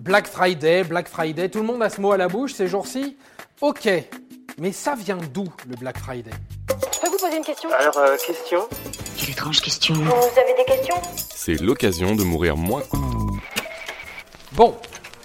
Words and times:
Black 0.00 0.28
Friday, 0.28 0.82
Black 0.84 1.08
Friday, 1.08 1.50
tout 1.50 1.58
le 1.58 1.66
monde 1.66 1.82
a 1.82 1.90
ce 1.90 2.00
mot 2.00 2.12
à 2.12 2.16
la 2.16 2.26
bouche 2.26 2.54
ces 2.54 2.66
jours-ci. 2.66 3.18
Ok, 3.60 3.86
mais 4.56 4.72
ça 4.72 4.94
vient 4.94 5.18
d'où 5.18 5.44
le 5.68 5.76
Black 5.76 5.98
Friday? 5.98 6.30
Je 6.70 7.00
peux 7.00 7.08
vous 7.08 7.18
poser 7.18 7.36
une 7.36 7.44
question? 7.44 7.68
Alors, 7.78 7.98
euh, 7.98 8.16
question? 8.16 8.66
Quelle 9.18 9.30
étrange 9.30 9.60
question. 9.60 9.92
Vous 9.92 10.40
avez 10.40 10.54
des 10.56 10.64
questions? 10.64 10.94
C'est 11.34 11.60
l'occasion 11.60 12.14
de 12.14 12.24
mourir 12.24 12.56
moins. 12.56 12.82
Bon, 14.52 14.74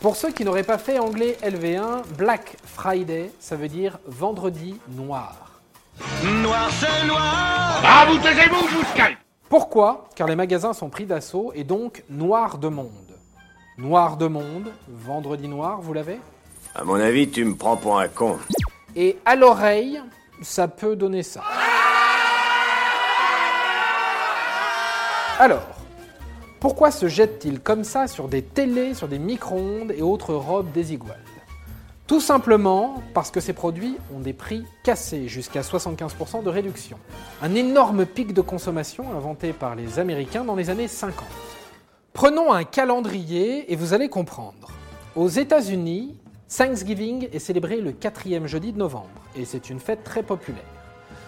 pour 0.02 0.18
ceux 0.18 0.32
qui 0.32 0.44
n'auraient 0.44 0.64
pas 0.64 0.78
fait 0.78 1.00
anglais 1.00 1.38
LV1, 1.42 2.06
Black 2.18 2.58
Friday, 2.66 3.32
ça 3.40 3.56
veut 3.56 3.70
dire 3.70 3.98
vendredi 4.06 4.76
noir. 4.90 5.62
Noir 6.42 6.70
c'est 6.82 7.08
noir. 7.08 7.82
Ah, 7.82 8.06
vous 8.10 8.18
taisez-vous, 8.18 8.68
je 8.68 8.76
vous 8.76 8.86
scalpe 8.94 9.20
Pourquoi? 9.48 10.10
Car 10.18 10.28
les 10.28 10.36
magasins 10.36 10.74
sont 10.74 10.90
pris 10.90 11.06
d'assaut 11.06 11.54
et 11.56 11.64
donc 11.64 12.04
noir 12.10 12.58
de 12.58 12.68
monde. 12.68 13.05
Noir 13.78 14.16
de 14.16 14.28
monde, 14.28 14.72
vendredi 14.88 15.50
noir, 15.50 15.82
vous 15.82 15.92
l'avez? 15.92 16.18
À 16.74 16.86
mon 16.86 16.96
avis, 16.96 17.30
tu 17.30 17.44
me 17.44 17.56
prends 17.56 17.76
pour 17.76 18.00
un 18.00 18.08
con. 18.08 18.38
Et 18.96 19.18
à 19.26 19.36
l'oreille, 19.36 20.02
ça 20.42 20.70
peut 20.70 20.96
donner 20.96 21.24
ça. 21.24 21.42
Alors, 25.40 25.68
pourquoi 26.62 26.90
se 26.90 27.10
jettent-ils 27.10 27.60
comme 27.60 27.84
ça 27.84 28.08
sur 28.08 28.30
des 28.30 28.44
télés, 28.44 28.94
sur 28.94 29.10
des 29.10 29.20
micro-ondes 29.20 29.92
et 29.92 30.02
autres 30.02 30.34
robes 30.34 30.72
désiguales? 30.72 31.20
Tout 32.08 32.22
simplement 32.22 33.04
parce 33.14 33.30
que 33.30 33.42
ces 33.42 33.52
produits 33.52 33.98
ont 34.16 34.20
des 34.20 34.32
prix 34.32 34.64
cassés, 34.86 35.28
jusqu'à 35.28 35.62
75% 35.62 36.44
de 36.44 36.50
réduction. 36.50 36.98
Un 37.42 37.54
énorme 37.56 38.06
pic 38.06 38.34
de 38.34 38.40
consommation 38.40 39.12
inventé 39.12 39.52
par 39.52 39.76
les 39.76 40.00
Américains 40.00 40.46
dans 40.46 40.56
les 40.56 40.70
années 40.70 40.88
50. 40.88 41.26
Prenons 42.16 42.54
un 42.54 42.64
calendrier 42.64 43.74
et 43.74 43.76
vous 43.76 43.94
allez 43.94 44.08
comprendre. 44.08 44.72
Aux 45.18 45.28
États-Unis, 45.28 46.16
Thanksgiving 46.48 47.28
est 47.34 47.40
célébré 47.40 47.82
le 47.82 47.92
quatrième 47.92 48.48
jeudi 48.48 48.72
de 48.72 48.78
novembre 48.78 49.10
et 49.36 49.44
c'est 49.44 49.70
une 49.70 49.82
fête 49.82 50.06
très 50.06 50.24
populaire. 50.24 50.64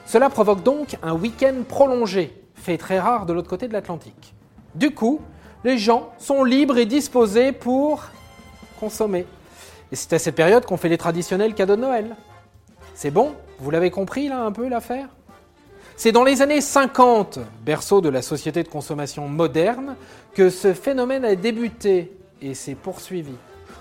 Cela 0.05 0.29
provoque 0.29 0.63
donc 0.63 0.95
un 1.03 1.13
week-end 1.13 1.55
prolongé, 1.67 2.41
fait 2.55 2.77
très 2.77 3.01
rare 3.01 3.25
de 3.25 3.33
l'autre 3.33 3.49
côté 3.49 3.67
de 3.67 3.73
l'Atlantique. 3.73 4.33
Du 4.75 4.91
coup, 4.91 5.19
les 5.65 5.77
gens 5.77 6.13
sont 6.19 6.45
libres 6.45 6.77
et 6.77 6.85
disposés 6.85 7.51
pour 7.51 8.05
consommer. 8.79 9.25
Et 9.91 9.97
c'est 9.97 10.13
à 10.13 10.19
cette 10.19 10.35
période 10.35 10.65
qu'on 10.65 10.77
fait 10.77 10.87
les 10.87 10.97
traditionnels 10.97 11.53
cadeaux 11.53 11.75
de 11.75 11.81
Noël. 11.81 12.15
C'est 12.93 13.11
bon? 13.11 13.33
Vous 13.59 13.71
l'avez 13.71 13.91
compris 13.91 14.29
là 14.29 14.39
un 14.39 14.53
peu 14.53 14.69
l'affaire? 14.69 15.09
C'est 15.99 16.11
dans 16.11 16.23
les 16.23 16.43
années 16.43 16.61
50, 16.61 17.39
berceau 17.65 18.01
de 18.01 18.09
la 18.09 18.21
société 18.21 18.61
de 18.61 18.67
consommation 18.67 19.27
moderne, 19.27 19.95
que 20.35 20.51
ce 20.51 20.75
phénomène 20.75 21.25
a 21.25 21.33
débuté 21.33 22.15
et 22.39 22.53
s'est 22.53 22.75
poursuivi. 22.75 23.33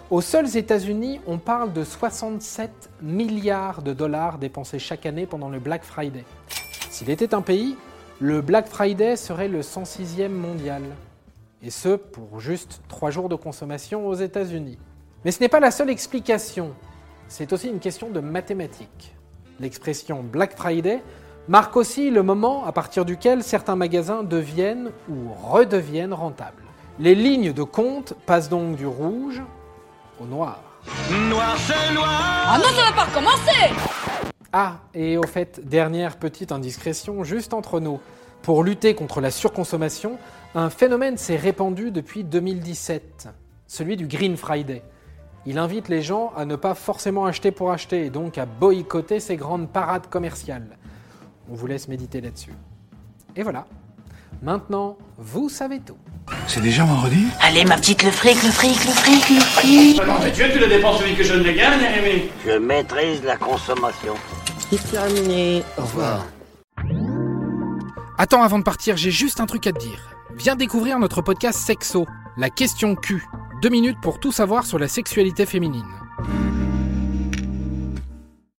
Aux 0.08 0.22
seuls 0.22 0.56
États-Unis, 0.56 1.20
on 1.26 1.36
parle 1.36 1.74
de 1.74 1.84
67 1.84 2.70
milliards 3.02 3.82
de 3.82 3.92
dollars 3.92 4.38
dépensés 4.38 4.78
chaque 4.78 5.04
année 5.04 5.26
pendant 5.26 5.50
le 5.50 5.58
Black 5.58 5.84
Friday. 5.84 6.24
S'il 6.88 7.10
était 7.10 7.34
un 7.34 7.42
pays, 7.42 7.76
le 8.18 8.40
Black 8.40 8.68
Friday 8.68 9.16
serait 9.16 9.48
le 9.48 9.60
106e 9.60 10.28
mondial. 10.28 10.84
Et 11.62 11.68
ce, 11.68 11.96
pour 11.96 12.40
juste 12.40 12.80
3 12.88 13.10
jours 13.10 13.28
de 13.28 13.36
consommation 13.36 14.08
aux 14.08 14.14
États-Unis. 14.14 14.78
Mais 15.26 15.32
ce 15.32 15.40
n'est 15.40 15.50
pas 15.50 15.60
la 15.60 15.70
seule 15.70 15.90
explication. 15.90 16.72
C'est 17.28 17.52
aussi 17.52 17.68
une 17.68 17.78
question 17.78 18.08
de 18.08 18.20
mathématiques. 18.20 19.14
L'expression 19.60 20.22
Black 20.22 20.56
Friday 20.56 21.02
marque 21.48 21.76
aussi 21.76 22.10
le 22.10 22.22
moment 22.22 22.64
à 22.64 22.72
partir 22.72 23.04
duquel 23.04 23.42
certains 23.42 23.76
magasins 23.76 24.22
deviennent 24.22 24.90
ou 25.08 25.32
redeviennent 25.32 26.12
rentables. 26.14 26.62
Les 26.98 27.14
lignes 27.14 27.52
de 27.52 27.62
compte 27.62 28.14
passent 28.26 28.48
donc 28.48 28.76
du 28.76 28.86
rouge 28.86 29.42
au 30.20 30.24
noir. 30.24 30.60
Noir 31.28 31.56
c'est 31.58 31.94
noir 31.94 32.46
Ah 32.48 32.58
non, 32.58 32.64
ça 32.64 32.90
va 32.90 32.92
pas 32.92 33.04
recommencer 33.04 33.74
Ah, 34.52 34.78
et 34.94 35.18
au 35.18 35.26
fait, 35.26 35.60
dernière 35.68 36.16
petite 36.16 36.52
indiscrétion, 36.52 37.24
juste 37.24 37.54
entre 37.54 37.80
nous. 37.80 38.00
Pour 38.42 38.62
lutter 38.62 38.94
contre 38.94 39.20
la 39.20 39.30
surconsommation, 39.30 40.18
un 40.54 40.70
phénomène 40.70 41.18
s'est 41.18 41.36
répandu 41.36 41.90
depuis 41.90 42.24
2017, 42.24 43.28
celui 43.66 43.96
du 43.96 44.06
Green 44.06 44.36
Friday. 44.36 44.82
Il 45.44 45.58
invite 45.58 45.88
les 45.88 46.02
gens 46.02 46.32
à 46.36 46.44
ne 46.44 46.56
pas 46.56 46.74
forcément 46.74 47.26
acheter 47.26 47.50
pour 47.50 47.70
acheter 47.70 48.06
et 48.06 48.10
donc 48.10 48.38
à 48.38 48.46
boycotter 48.46 49.20
ces 49.20 49.36
grandes 49.36 49.68
parades 49.68 50.08
commerciales. 50.08 50.78
On 51.50 51.54
vous 51.54 51.66
laisse 51.66 51.88
méditer 51.88 52.20
là-dessus. 52.20 52.52
Et 53.36 53.42
voilà. 53.42 53.66
Maintenant, 54.42 54.96
vous 55.16 55.48
savez 55.48 55.80
tout. 55.80 55.96
C'est 56.48 56.60
déjà 56.60 56.84
vendredi 56.84 57.26
Allez, 57.40 57.64
ma 57.64 57.76
petite, 57.76 58.02
le 58.02 58.10
fric, 58.10 58.42
le 58.42 58.50
fric, 58.50 58.84
le 58.84 58.90
fric, 58.90 59.30
le 59.30 59.40
fric. 59.40 60.06
Non, 60.06 60.14
mais 60.22 60.30
Dieu, 60.32 60.46
tu 60.52 60.58
le 60.58 60.66
dépenses 60.66 61.00
celui 61.00 61.14
que 61.14 61.22
je 61.22 61.34
ne 61.34 61.52
gagne, 61.52 61.80
Rémi 61.80 62.24
Je 62.44 62.58
maîtrise 62.58 63.22
la 63.22 63.36
consommation. 63.36 64.14
C'est 64.70 64.90
terminé. 64.90 65.62
Au 65.78 65.82
revoir. 65.82 66.26
Attends, 68.18 68.42
avant 68.42 68.58
de 68.58 68.64
partir, 68.64 68.96
j'ai 68.96 69.10
juste 69.10 69.40
un 69.40 69.46
truc 69.46 69.66
à 69.66 69.72
te 69.72 69.78
dire. 69.78 70.16
Viens 70.34 70.56
découvrir 70.56 70.98
notre 70.98 71.22
podcast 71.22 71.58
Sexo, 71.58 72.06
la 72.36 72.50
question 72.50 72.96
Q. 72.96 73.24
Deux 73.62 73.68
minutes 73.68 73.98
pour 74.02 74.18
tout 74.18 74.32
savoir 74.32 74.66
sur 74.66 74.78
la 74.78 74.88
sexualité 74.88 75.46
féminine. 75.46 75.86